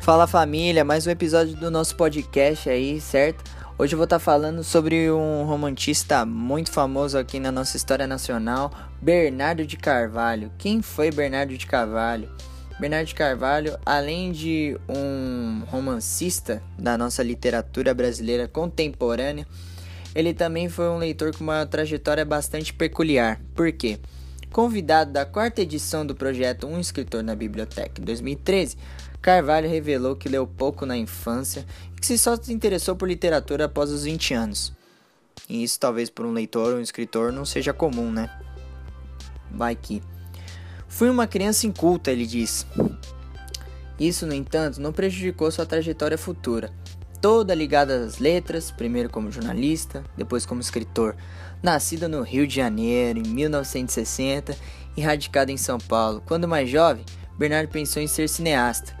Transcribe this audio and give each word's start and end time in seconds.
Fala 0.00 0.26
família, 0.26 0.82
mais 0.82 1.06
um 1.06 1.10
episódio 1.10 1.54
do 1.54 1.70
nosso 1.70 1.94
podcast 1.94 2.70
aí, 2.70 2.98
certo? 3.02 3.44
Hoje 3.78 3.92
eu 3.92 3.98
vou 3.98 4.04
estar 4.04 4.18
tá 4.18 4.24
falando 4.24 4.64
sobre 4.64 5.10
um 5.10 5.44
romantista 5.44 6.24
muito 6.24 6.72
famoso 6.72 7.18
aqui 7.18 7.38
na 7.38 7.52
nossa 7.52 7.76
história 7.76 8.06
nacional, 8.06 8.72
Bernardo 9.00 9.66
de 9.66 9.76
Carvalho. 9.76 10.50
Quem 10.56 10.80
foi 10.80 11.10
Bernardo 11.10 11.56
de 11.56 11.66
Carvalho? 11.66 12.30
Bernardo 12.80 13.08
de 13.08 13.14
Carvalho, 13.14 13.78
além 13.84 14.32
de 14.32 14.74
um 14.88 15.64
romancista 15.66 16.62
da 16.78 16.96
nossa 16.96 17.22
literatura 17.22 17.92
brasileira 17.92 18.48
contemporânea, 18.48 19.46
ele 20.14 20.32
também 20.32 20.70
foi 20.70 20.88
um 20.88 20.96
leitor 20.96 21.36
com 21.36 21.44
uma 21.44 21.66
trajetória 21.66 22.24
bastante 22.24 22.72
peculiar. 22.72 23.38
Por 23.54 23.70
quê? 23.70 24.00
Convidado 24.52 25.12
da 25.12 25.24
quarta 25.24 25.62
edição 25.62 26.04
do 26.04 26.12
projeto 26.12 26.66
Um 26.66 26.80
Escritor 26.80 27.22
na 27.22 27.36
Biblioteca 27.36 28.00
em 28.00 28.04
2013, 28.04 28.76
Carvalho 29.22 29.68
revelou 29.68 30.16
que 30.16 30.28
leu 30.28 30.44
pouco 30.44 30.84
na 30.84 30.96
infância 30.96 31.64
e 31.96 32.00
que 32.00 32.06
se 32.06 32.18
só 32.18 32.34
se 32.34 32.52
interessou 32.52 32.96
por 32.96 33.08
literatura 33.08 33.66
após 33.66 33.90
os 33.90 34.02
20 34.02 34.34
anos. 34.34 34.72
E 35.48 35.62
isso 35.62 35.78
talvez 35.78 36.10
por 36.10 36.26
um 36.26 36.32
leitor 36.32 36.72
ou 36.72 36.78
um 36.78 36.82
escritor 36.82 37.32
não 37.32 37.44
seja 37.44 37.72
comum, 37.72 38.10
né? 38.10 38.28
Vai 39.52 39.76
que. 39.76 40.02
Fui 40.88 41.08
uma 41.08 41.28
criança 41.28 41.68
inculta, 41.68 42.10
ele 42.10 42.26
diz. 42.26 42.66
Isso, 44.00 44.26
no 44.26 44.34
entanto, 44.34 44.80
não 44.80 44.92
prejudicou 44.92 45.48
sua 45.52 45.64
trajetória 45.64 46.18
futura 46.18 46.72
toda 47.20 47.54
ligada 47.54 48.04
às 48.04 48.18
letras, 48.18 48.70
primeiro 48.70 49.10
como 49.10 49.30
jornalista, 49.30 50.04
depois 50.16 50.46
como 50.46 50.60
escritor. 50.60 51.14
Nascida 51.62 52.08
no 52.08 52.22
Rio 52.22 52.46
de 52.46 52.56
Janeiro 52.56 53.18
em 53.18 53.28
1960 53.28 54.56
e 54.96 55.00
radicada 55.02 55.52
em 55.52 55.56
São 55.56 55.78
Paulo. 55.78 56.22
Quando 56.26 56.48
mais 56.48 56.68
jovem, 56.68 57.04
Bernardo 57.38 57.68
pensou 57.68 58.02
em 58.02 58.06
ser 58.06 58.28
cineasta, 58.28 58.96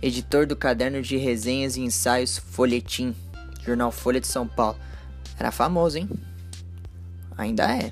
editor 0.00 0.46
do 0.46 0.56
caderno 0.56 1.00
de 1.00 1.16
resenhas 1.16 1.76
e 1.76 1.80
ensaios 1.80 2.36
Folhetim, 2.36 3.14
jornal 3.64 3.90
Folha 3.90 4.20
de 4.20 4.26
São 4.26 4.46
Paulo. 4.46 4.78
Era 5.38 5.50
famoso, 5.50 5.98
hein? 5.98 6.08
Ainda 7.36 7.64
é. 7.64 7.90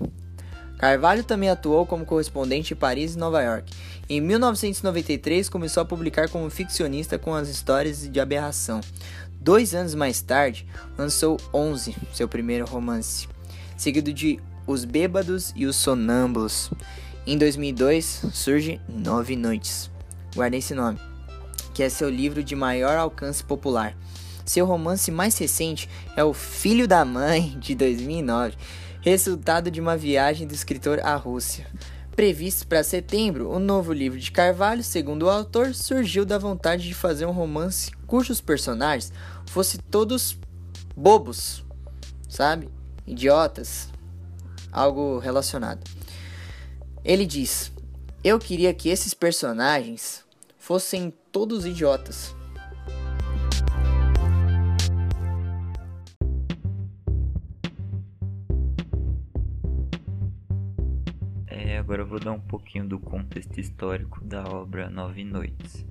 Carvalho 0.79 1.23
também 1.23 1.51
atuou 1.51 1.85
como 1.85 2.07
correspondente 2.07 2.73
em 2.73 2.77
Paris 2.77 3.15
e 3.15 3.19
Nova 3.19 3.43
York. 3.43 3.71
Em 4.09 4.21
1993, 4.21 5.49
começou 5.49 5.83
a 5.83 5.87
publicar 5.87 6.29
como 6.29 6.49
ficcionista 6.49 7.19
com 7.19 7.35
as 7.35 7.49
histórias 7.49 8.11
de 8.11 8.19
aberração. 8.19 8.81
Dois 9.43 9.75
anos 9.75 9.95
mais 9.95 10.21
tarde, 10.21 10.67
lançou 10.99 11.39
Onze, 11.53 11.97
seu 12.13 12.29
primeiro 12.29 12.67
romance, 12.67 13.27
seguido 13.75 14.13
de 14.13 14.39
Os 14.67 14.85
Bêbados 14.85 15.55
e 15.57 15.65
os 15.65 15.77
Sonâmbulos. 15.77 16.71
Em 17.27 17.39
2002, 17.39 18.27
surge 18.35 18.79
Nove 18.87 19.37
Noites. 19.37 19.91
Guarde 20.35 20.59
esse 20.59 20.75
nome, 20.75 21.01
que 21.73 21.83
é 21.83 21.89
seu 21.89 22.11
livro 22.11 22.45
de 22.45 22.55
maior 22.55 22.99
alcance 22.99 23.43
popular. 23.43 23.97
Seu 24.45 24.67
romance 24.67 25.11
mais 25.11 25.39
recente 25.39 25.89
é 26.15 26.23
O 26.23 26.35
Filho 26.35 26.87
da 26.87 27.03
Mãe, 27.03 27.57
de 27.59 27.75
2009, 27.75 28.59
resultado 29.01 29.71
de 29.71 29.81
uma 29.81 29.97
viagem 29.97 30.47
do 30.47 30.53
escritor 30.53 31.01
à 31.01 31.17
Rússia. 31.17 31.67
Previsto 32.21 32.67
para 32.67 32.85
setembro, 32.85 33.51
o 33.51 33.59
novo 33.59 33.95
livro 33.95 34.21
de 34.21 34.31
Carvalho, 34.31 34.85
segundo 34.85 35.23
o 35.23 35.31
autor, 35.31 35.75
surgiu 35.75 36.23
da 36.27 36.37
vontade 36.37 36.87
de 36.87 36.93
fazer 36.93 37.25
um 37.25 37.31
romance 37.31 37.91
cujos 38.07 38.43
personagens 38.43 39.11
fossem 39.47 39.81
todos 39.91 40.37
bobos, 40.95 41.65
sabe? 42.29 42.69
Idiotas, 43.07 43.89
algo 44.71 45.19
relacionado. 45.19 45.83
Ele 47.03 47.25
diz: 47.25 47.73
Eu 48.23 48.39
queria 48.39 48.75
que 48.75 48.91
esses 48.91 49.15
personagens 49.15 50.23
fossem 50.59 51.15
todos 51.33 51.65
idiotas. 51.65 52.35
Agora 61.79 62.03
eu 62.03 62.07
vou 62.07 62.21
dar 62.21 62.33
um 62.33 62.41
pouquinho 62.41 62.87
do 62.87 62.99
contexto 62.99 63.59
histórico 63.59 64.23
da 64.25 64.45
obra 64.45 64.89
Nove 64.89 65.25
Noites. 65.25 65.85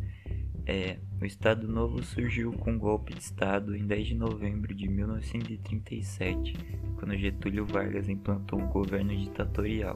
É, 0.66 0.98
o 1.20 1.26
Estado 1.26 1.68
Novo 1.68 2.04
surgiu 2.04 2.54
com 2.54 2.72
um 2.72 2.78
golpe 2.78 3.14
de 3.14 3.22
Estado 3.22 3.76
em 3.76 3.86
10 3.88 4.08
de 4.08 4.16
novembro 4.16 4.74
de 4.74 4.88
1937, 4.88 6.56
quando 6.96 7.18
Getúlio 7.18 7.66
Vargas 7.66 8.08
implantou 8.08 8.62
um 8.62 8.68
governo 8.68 9.16
ditatorial. 9.16 9.96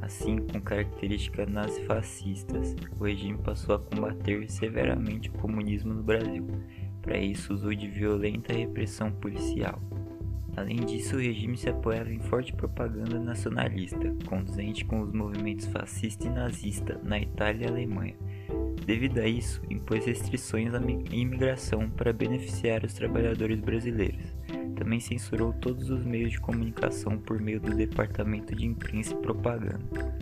Assim, 0.00 0.38
com 0.38 0.60
características 0.60 1.48
nazifascistas, 1.48 2.76
o 3.00 3.04
regime 3.04 3.36
passou 3.38 3.74
a 3.74 3.78
combater 3.80 4.48
severamente 4.48 5.28
o 5.28 5.32
comunismo 5.32 5.92
no 5.92 6.02
Brasil. 6.02 6.46
Para 7.02 7.18
isso, 7.18 7.52
usou 7.52 7.74
de 7.74 7.88
violenta 7.88 8.52
repressão 8.52 9.10
policial. 9.10 9.80
Além 10.56 10.76
disso, 10.76 11.16
o 11.16 11.20
regime 11.20 11.56
se 11.56 11.68
apoiava 11.68 12.10
em 12.10 12.18
forte 12.18 12.52
propaganda 12.54 13.20
nacionalista, 13.20 14.14
conduzente 14.26 14.86
com 14.86 15.02
os 15.02 15.12
movimentos 15.12 15.66
fascista 15.66 16.26
e 16.26 16.30
nazista 16.30 16.98
na 17.04 17.20
Itália 17.20 17.66
e 17.66 17.68
Alemanha. 17.68 18.16
Devido 18.86 19.18
a 19.18 19.28
isso, 19.28 19.60
impôs 19.68 20.06
restrições 20.06 20.72
à 20.72 20.80
imigração 21.10 21.90
para 21.90 22.12
beneficiar 22.12 22.84
os 22.84 22.94
trabalhadores 22.94 23.60
brasileiros. 23.60 24.34
Também 24.76 25.00
censurou 25.00 25.52
todos 25.52 25.90
os 25.90 26.04
meios 26.04 26.32
de 26.32 26.40
comunicação 26.40 27.18
por 27.18 27.40
meio 27.40 27.60
do 27.60 27.74
Departamento 27.74 28.54
de 28.54 28.64
Imprensa 28.64 29.12
e 29.12 29.20
Propaganda. 29.20 30.16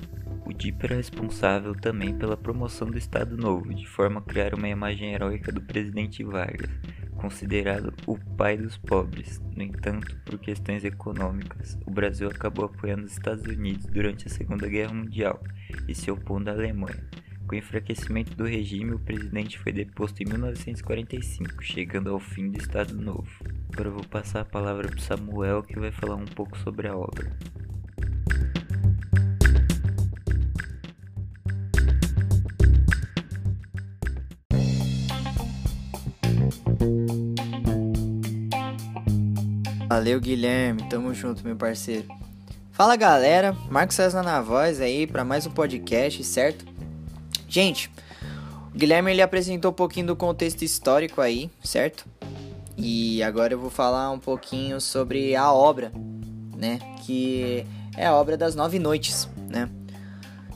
O 0.46 0.52
DIP 0.52 0.84
era 0.84 0.96
responsável 0.96 1.74
também 1.74 2.14
pela 2.14 2.36
promoção 2.36 2.90
do 2.90 2.98
Estado 2.98 3.36
Novo, 3.36 3.72
de 3.74 3.86
forma 3.86 4.20
a 4.20 4.22
criar 4.22 4.54
uma 4.54 4.68
imagem 4.68 5.12
heróica 5.14 5.50
do 5.50 5.60
presidente 5.60 6.22
Vargas, 6.22 6.70
considerado 7.24 7.94
o 8.06 8.18
pai 8.36 8.58
dos 8.58 8.76
pobres. 8.76 9.40
No 9.56 9.62
entanto, 9.62 10.14
por 10.26 10.38
questões 10.38 10.84
econômicas, 10.84 11.78
o 11.86 11.90
Brasil 11.90 12.28
acabou 12.28 12.66
apoiando 12.66 13.04
os 13.04 13.12
Estados 13.12 13.44
Unidos 13.46 13.86
durante 13.86 14.26
a 14.26 14.30
Segunda 14.30 14.68
Guerra 14.68 14.92
Mundial 14.92 15.42
e 15.88 15.94
se 15.94 16.10
opondo 16.10 16.50
à 16.50 16.52
Alemanha. 16.52 17.02
Com 17.46 17.54
o 17.54 17.58
enfraquecimento 17.58 18.34
do 18.36 18.44
regime, 18.44 18.92
o 18.92 18.98
presidente 18.98 19.58
foi 19.58 19.72
deposto 19.72 20.22
em 20.22 20.26
1945, 20.26 21.62
chegando 21.62 22.10
ao 22.10 22.20
fim 22.20 22.50
do 22.50 22.58
Estado 22.58 22.94
Novo. 22.94 23.30
Agora 23.72 23.88
eu 23.88 23.94
vou 23.94 24.04
passar 24.04 24.40
a 24.40 24.44
palavra 24.44 24.88
para 24.88 25.00
Samuel, 25.00 25.62
que 25.62 25.78
vai 25.78 25.92
falar 25.92 26.16
um 26.16 26.26
pouco 26.26 26.58
sobre 26.58 26.88
a 26.88 26.96
obra. 26.96 27.30
Valeu, 39.94 40.20
Guilherme. 40.20 40.82
Tamo 40.88 41.14
junto, 41.14 41.44
meu 41.44 41.54
parceiro. 41.54 42.08
Fala, 42.72 42.96
galera. 42.96 43.56
Marcos 43.70 43.94
César 43.94 44.24
na 44.24 44.40
voz 44.40 44.80
aí 44.80 45.06
para 45.06 45.24
mais 45.24 45.46
um 45.46 45.52
podcast, 45.52 46.24
certo? 46.24 46.64
Gente, 47.46 47.88
o 48.74 48.76
Guilherme 48.76 49.12
ele 49.12 49.22
apresentou 49.22 49.70
um 49.70 49.74
pouquinho 49.74 50.08
do 50.08 50.16
contexto 50.16 50.62
histórico 50.62 51.20
aí, 51.20 51.48
certo? 51.62 52.06
E 52.76 53.22
agora 53.22 53.54
eu 53.54 53.58
vou 53.60 53.70
falar 53.70 54.10
um 54.10 54.18
pouquinho 54.18 54.80
sobre 54.80 55.36
a 55.36 55.52
obra, 55.52 55.92
né? 56.56 56.80
Que 57.06 57.64
é 57.96 58.04
a 58.04 58.14
obra 58.16 58.36
das 58.36 58.56
Nove 58.56 58.80
Noites, 58.80 59.28
né? 59.48 59.70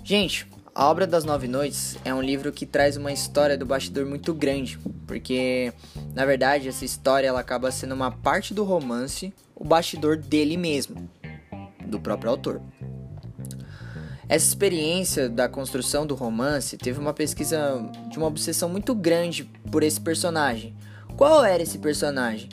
Gente, 0.02 0.48
a 0.78 0.88
Obra 0.88 1.08
das 1.08 1.24
Nove 1.24 1.48
Noites 1.48 1.98
é 2.04 2.14
um 2.14 2.22
livro 2.22 2.52
que 2.52 2.64
traz 2.64 2.96
uma 2.96 3.10
história 3.10 3.58
do 3.58 3.66
bastidor 3.66 4.06
muito 4.06 4.32
grande, 4.32 4.78
porque 5.08 5.72
na 6.14 6.24
verdade 6.24 6.68
essa 6.68 6.84
história 6.84 7.26
ela 7.26 7.40
acaba 7.40 7.72
sendo 7.72 7.96
uma 7.96 8.12
parte 8.12 8.54
do 8.54 8.62
romance, 8.62 9.34
o 9.56 9.64
bastidor 9.64 10.16
dele 10.16 10.56
mesmo, 10.56 11.10
do 11.84 11.98
próprio 11.98 12.30
autor. 12.30 12.62
Essa 14.28 14.46
experiência 14.46 15.28
da 15.28 15.48
construção 15.48 16.06
do 16.06 16.14
romance 16.14 16.76
teve 16.76 17.00
uma 17.00 17.12
pesquisa 17.12 17.84
de 18.08 18.16
uma 18.16 18.28
obsessão 18.28 18.68
muito 18.68 18.94
grande 18.94 19.50
por 19.72 19.82
esse 19.82 20.00
personagem. 20.00 20.76
Qual 21.16 21.44
era 21.44 21.60
esse 21.60 21.78
personagem? 21.78 22.50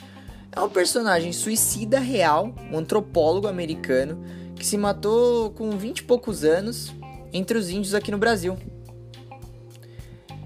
É 0.50 0.60
um 0.60 0.68
personagem 0.68 1.32
suicida 1.32 2.00
real, 2.00 2.52
um 2.72 2.78
antropólogo 2.78 3.46
americano 3.46 4.20
que 4.56 4.66
se 4.66 4.76
matou 4.76 5.52
com 5.52 5.70
20 5.70 5.98
e 5.98 6.02
poucos 6.02 6.42
anos 6.42 6.92
entre 7.36 7.58
os 7.58 7.70
índios 7.70 7.94
aqui 7.94 8.10
no 8.10 8.18
Brasil. 8.18 8.56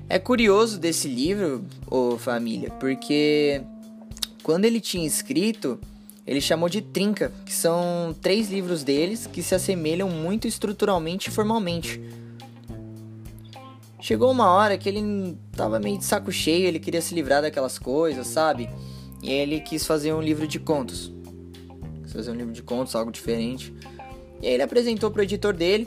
É 0.09 0.19
curioso 0.19 0.79
desse 0.79 1.07
livro, 1.07 1.65
ô 1.89 2.19
família, 2.19 2.71
porque 2.81 3.63
quando 4.43 4.65
ele 4.65 4.81
tinha 4.81 5.07
escrito, 5.07 5.79
ele 6.27 6.41
chamou 6.41 6.69
de 6.69 6.83
Trinca, 6.83 7.33
que 7.47 7.53
são 7.53 8.15
três 8.21 8.51
livros 8.51 8.83
deles 8.83 9.27
que 9.27 9.43
se 9.43 9.55
assemelham 9.55 10.09
muito 10.09 10.49
estruturalmente 10.49 11.29
e 11.29 11.33
formalmente. 11.33 12.01
Chegou 14.01 14.31
uma 14.31 14.51
hora 14.51 14.77
que 14.79 14.89
ele 14.89 15.37
tava 15.53 15.79
meio 15.79 15.99
de 15.99 16.05
saco 16.05 16.33
cheio, 16.33 16.67
ele 16.67 16.81
queria 16.81 17.03
se 17.03 17.15
livrar 17.15 17.43
daquelas 17.43 17.79
coisas, 17.79 18.27
sabe? 18.27 18.69
E 19.23 19.31
ele 19.31 19.61
quis 19.61 19.87
fazer 19.87 20.13
um 20.13 20.21
livro 20.21 20.49
de 20.49 20.59
contos. 20.59 21.13
Quis 22.03 22.13
fazer 22.13 22.31
um 22.31 22.35
livro 22.35 22.53
de 22.53 22.63
contos, 22.63 22.97
algo 22.97 23.13
diferente. 23.13 23.73
E 24.41 24.47
aí 24.47 24.55
ele 24.55 24.63
apresentou 24.63 25.11
pro 25.11 25.23
editor 25.23 25.53
dele, 25.53 25.87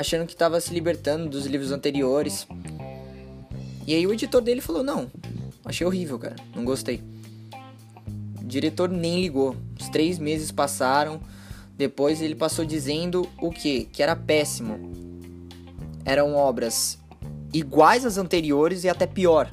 achando 0.00 0.26
que 0.26 0.32
estava 0.32 0.60
se 0.60 0.72
libertando 0.72 1.28
dos 1.28 1.46
livros 1.46 1.72
anteriores. 1.72 2.46
E 3.86 3.94
aí 3.94 4.06
o 4.06 4.12
editor 4.12 4.40
dele 4.40 4.60
falou: 4.60 4.82
"Não, 4.82 5.10
Achei 5.64 5.86
horrível, 5.86 6.18
cara. 6.18 6.36
Não 6.54 6.64
gostei. 6.64 7.02
O 8.40 8.44
diretor 8.44 8.88
nem 8.88 9.20
ligou. 9.20 9.54
Os 9.78 9.88
três 9.88 10.18
meses 10.18 10.50
passaram. 10.50 11.20
Depois 11.76 12.20
ele 12.20 12.34
passou 12.34 12.64
dizendo 12.64 13.28
o 13.40 13.50
que? 13.50 13.84
Que 13.84 14.02
era 14.02 14.16
péssimo. 14.16 14.90
Eram 16.04 16.34
obras 16.34 16.98
iguais 17.52 18.04
às 18.04 18.16
anteriores 18.16 18.84
e 18.84 18.88
até 18.88 19.06
pior. 19.06 19.50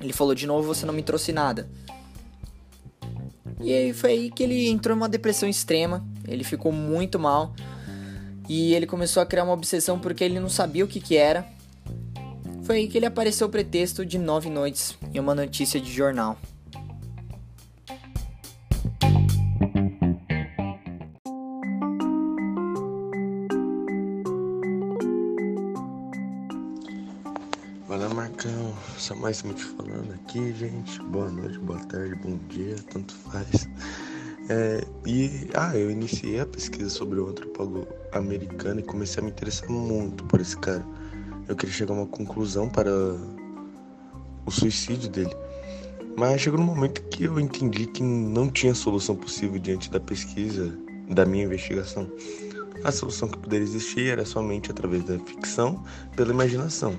Ele 0.00 0.12
falou 0.12 0.34
de 0.34 0.46
novo, 0.46 0.66
você 0.66 0.86
não 0.86 0.94
me 0.94 1.02
trouxe 1.02 1.32
nada. 1.32 1.68
E 3.60 3.72
aí 3.72 3.92
foi 3.92 4.10
aí 4.12 4.30
que 4.30 4.42
ele 4.42 4.68
entrou 4.68 4.96
numa 4.96 5.08
depressão 5.08 5.48
extrema. 5.48 6.02
Ele 6.26 6.44
ficou 6.44 6.72
muito 6.72 7.18
mal. 7.18 7.54
E 8.52 8.74
ele 8.74 8.84
começou 8.84 9.22
a 9.22 9.26
criar 9.26 9.44
uma 9.44 9.52
obsessão 9.52 9.96
porque 9.96 10.24
ele 10.24 10.40
não 10.40 10.48
sabia 10.48 10.84
o 10.84 10.88
que, 10.88 10.98
que 10.98 11.16
era. 11.16 11.46
Foi 12.64 12.78
aí 12.78 12.88
que 12.88 12.98
ele 12.98 13.06
apareceu 13.06 13.46
o 13.46 13.50
pretexto 13.50 14.04
de 14.04 14.18
nove 14.18 14.50
noites 14.50 14.98
em 15.14 15.20
uma 15.20 15.36
notícia 15.36 15.80
de 15.80 15.88
jornal. 15.92 16.36
Fala 27.86 28.08
Marcão, 28.12 28.74
só 28.98 29.14
mais 29.14 29.44
me 29.44 29.54
falando 29.54 30.12
aqui, 30.14 30.52
gente. 30.54 30.98
Boa 31.04 31.30
noite, 31.30 31.56
boa 31.60 31.78
tarde, 31.86 32.16
bom 32.16 32.36
dia, 32.48 32.74
tanto 32.92 33.14
faz. 33.14 33.68
É, 34.52 34.80
e 35.06 35.48
ah, 35.54 35.76
eu 35.76 35.92
iniciei 35.92 36.40
a 36.40 36.44
pesquisa 36.44 36.90
sobre 36.90 37.20
o 37.20 37.28
antropólogo 37.28 37.86
americano 38.10 38.80
e 38.80 38.82
comecei 38.82 39.22
a 39.22 39.24
me 39.24 39.30
interessar 39.30 39.70
muito 39.70 40.24
por 40.24 40.40
esse 40.40 40.56
cara. 40.56 40.84
Eu 41.46 41.54
queria 41.54 41.72
chegar 41.72 41.94
a 41.94 41.98
uma 41.98 42.06
conclusão 42.06 42.68
para 42.68 42.90
o 42.90 44.50
suicídio 44.50 45.08
dele. 45.08 45.30
Mas 46.16 46.40
chegou 46.40 46.58
no 46.58 46.66
momento 46.66 47.00
que 47.10 47.24
eu 47.26 47.38
entendi 47.38 47.86
que 47.86 48.02
não 48.02 48.50
tinha 48.50 48.74
solução 48.74 49.14
possível 49.14 49.56
diante 49.60 49.88
da 49.88 50.00
pesquisa, 50.00 50.76
da 51.08 51.24
minha 51.24 51.44
investigação. 51.44 52.10
A 52.82 52.90
solução 52.90 53.28
que 53.28 53.38
poderia 53.38 53.64
existir 53.64 54.08
era 54.08 54.24
somente 54.24 54.68
através 54.72 55.04
da 55.04 55.16
ficção, 55.20 55.84
pela 56.16 56.32
imaginação. 56.32 56.98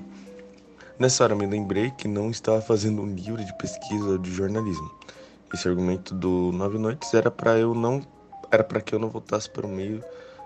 Nessa 0.98 1.26
hora 1.26 1.36
me 1.36 1.46
lembrei 1.46 1.92
que 1.92 2.08
não 2.08 2.30
estava 2.32 2.62
fazendo 2.62 3.02
um 3.02 3.14
livro 3.14 3.44
de 3.44 3.54
pesquisa 3.58 4.12
ou 4.12 4.18
de 4.18 4.32
jornalismo. 4.32 4.90
Esse 5.54 5.68
argumento 5.68 6.16
do 6.16 6.52
Nove 6.54 6.78
Noites 6.78 7.14
era 7.14 7.30
para 7.30 7.58
eu 7.60 7.74
não 7.74 8.02
era 8.50 8.64
para 8.64 8.80
que 8.80 8.96
eu 8.96 9.00
não 9.00 9.10
voltasse 9.10 9.50
para 9.50 9.66
o 9.66 9.70
meio 9.70 10.04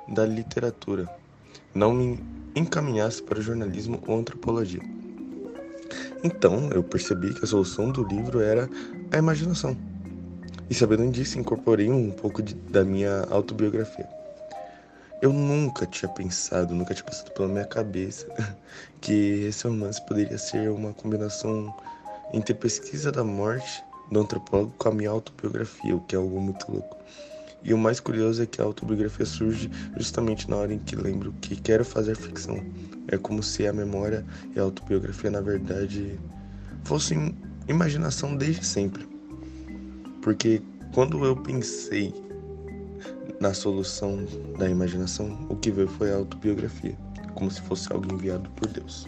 da 0.08 0.26
literatura, 0.26 1.08
não 1.74 1.94
me 1.94 2.20
encaminhasse 2.56 3.22
para 3.22 3.40
o 3.40 3.42
jornalismo 3.42 4.02
ou 4.08 4.18
antropologia. 4.20 4.82
Então, 6.24 6.70
eu 6.72 6.84
percebi 6.84 7.34
que 7.34 7.44
a 7.44 7.48
solução 7.48 7.92
do 7.92 8.04
livro 8.04 8.40
era 8.42 8.68
a 9.12 9.18
imaginação. 9.18 9.78
E 10.70 10.74
sabendo 10.74 11.12
disso, 11.12 11.40
incorporei 11.40 11.90
um 11.92 12.10
pouco 12.12 12.42
de, 12.42 12.56
da 12.56 12.84
minha 12.84 13.26
autobiografia. 13.30 14.08
Eu 15.22 15.32
nunca 15.32 15.86
tinha 15.86 16.12
pensado, 16.12 16.74
nunca 16.74 16.94
tinha 16.94 17.06
passado 17.06 17.32
pela 17.32 17.48
minha 17.48 17.66
cabeça 17.66 18.28
que 19.00 19.46
esse 19.46 19.68
romance 19.68 20.02
poderia 20.06 20.38
ser 20.38 20.70
uma 20.72 20.94
combinação 20.94 21.76
entre 22.34 22.54
pesquisa 22.56 23.12
da 23.12 23.24
morte 23.24 23.84
do 24.12 24.20
antropólogo 24.20 24.74
com 24.78 24.90
a 24.90 24.92
minha 24.92 25.10
autobiografia, 25.10 25.96
o 25.96 26.02
que 26.02 26.16
é 26.16 26.18
algo 26.18 26.40
muito 26.40 26.72
louco. 26.72 26.98
E 27.64 27.74
o 27.74 27.78
mais 27.78 28.00
curioso 28.00 28.44
é 28.44 28.46
que 28.46 28.62
a 28.62 28.64
autobiografia 28.64 29.26
surge 29.26 29.72
justamente 29.98 30.48
na 30.48 30.56
hora 30.56 30.74
em 30.74 30.78
que 30.78 30.96
lembro 30.96 31.34
que 31.42 31.56
quero 31.56 31.84
fazer 31.84 32.16
ficção. 32.16 32.64
É 33.08 33.18
como 33.18 33.42
se 33.42 33.66
a 33.68 33.74
memória 33.74 34.24
e 34.56 34.60
a 34.60 34.64
autobiografia, 34.64 35.32
na 35.32 35.42
verdade, 35.42 36.20
fossem 36.84 37.36
imaginação 37.68 38.36
desde 38.36 38.64
sempre. 38.64 39.08
Porque 40.22 40.62
quando 40.94 41.26
eu 41.26 41.36
pensei 41.36 42.14
na 43.40 43.54
solução 43.54 44.26
da 44.58 44.70
imaginação, 44.70 45.48
o 45.50 45.56
que 45.56 45.72
veio 45.72 45.88
foi 45.88 46.12
a 46.12 46.18
autobiografia, 46.18 46.96
como 47.34 47.50
se 47.50 47.62
fosse 47.62 47.92
algo 47.92 48.14
enviado 48.14 48.50
por 48.52 48.68
Deus. 48.68 49.08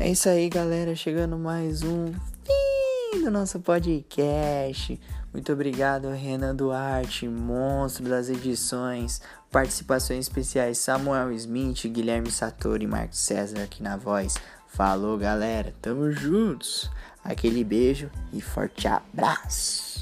É 0.00 0.08
isso 0.08 0.30
aí, 0.30 0.48
galera. 0.48 0.96
Chegando 0.96 1.38
mais 1.38 1.82
um 1.82 2.06
fim 2.10 3.22
do 3.22 3.30
nosso 3.30 3.60
podcast. 3.60 4.98
Muito 5.30 5.52
obrigado, 5.52 6.08
Renan 6.08 6.56
Duarte, 6.56 7.28
monstro 7.28 8.08
das 8.08 8.30
edições. 8.30 9.20
Participações 9.50 10.20
especiais 10.20 10.78
Samuel 10.78 11.30
Smith, 11.32 11.86
Guilherme 11.86 12.30
Satori 12.30 12.84
e 12.84 12.88
Marcos 12.88 13.18
César 13.18 13.62
aqui 13.62 13.82
na 13.82 13.98
voz. 13.98 14.36
Falou, 14.68 15.18
galera. 15.18 15.74
Tamo 15.82 16.10
juntos. 16.10 16.90
Aquele 17.22 17.62
beijo 17.62 18.10
e 18.32 18.40
forte 18.40 18.88
abraço. 18.88 20.00